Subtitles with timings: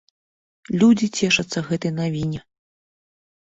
[0.83, 2.39] Людзі цешацца гэтай навіне.